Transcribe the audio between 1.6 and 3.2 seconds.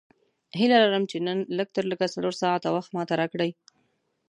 تر لږه څلور ساعته وخت ماته